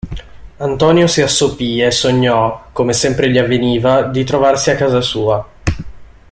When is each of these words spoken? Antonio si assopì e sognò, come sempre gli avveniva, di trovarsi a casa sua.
Antonio 0.57 1.05
si 1.07 1.21
assopì 1.21 1.79
e 1.79 1.91
sognò, 1.91 2.69
come 2.71 2.91
sempre 2.91 3.29
gli 3.29 3.37
avveniva, 3.37 4.01
di 4.01 4.23
trovarsi 4.23 4.71
a 4.71 4.75
casa 4.75 4.99
sua. 4.99 5.47